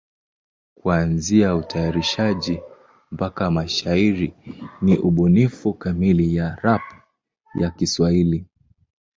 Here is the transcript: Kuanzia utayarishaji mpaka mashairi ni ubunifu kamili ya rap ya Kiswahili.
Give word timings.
Kuanzia 0.77 1.55
utayarishaji 1.55 2.59
mpaka 3.11 3.51
mashairi 3.51 4.33
ni 4.81 4.97
ubunifu 4.97 5.73
kamili 5.73 6.35
ya 6.35 6.55
rap 6.55 6.81
ya 7.55 7.69
Kiswahili. 7.71 8.45